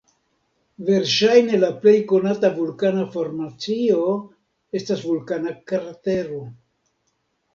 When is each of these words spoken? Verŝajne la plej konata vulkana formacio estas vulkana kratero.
Verŝajne 0.85 1.57
la 1.63 1.67
plej 1.83 1.93
konata 2.11 2.49
vulkana 2.55 3.03
formacio 3.15 3.99
estas 4.79 5.05
vulkana 5.09 5.53
kratero. 5.73 6.41